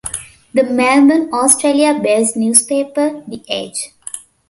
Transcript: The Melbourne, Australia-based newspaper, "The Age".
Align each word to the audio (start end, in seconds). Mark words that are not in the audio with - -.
The 0.55 0.63
Melbourne, 0.63 1.29
Australia-based 1.31 2.35
newspaper, 2.35 3.21
"The 3.27 3.43
Age". 3.47 3.91